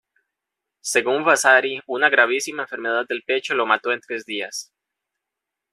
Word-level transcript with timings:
Según 0.83 1.25
Vasari, 1.25 1.79
una 1.85 2.09
"gravísima 2.09 2.63
enfermedad 2.63 3.05
del 3.07 3.21
pecho 3.21 3.53
lo 3.53 3.67
mató 3.67 3.91
en 3.91 4.01
tres 4.01 4.25
días". 4.25 4.73